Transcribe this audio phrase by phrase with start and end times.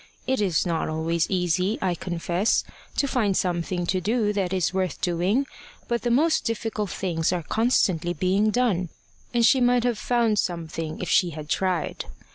[0.25, 2.63] It is not always easy, I confess,
[2.95, 5.45] to find something to do that is worth doing,
[5.87, 8.89] but the most difficult things are constantly being done,
[9.31, 12.05] and she might have found something if she had tried.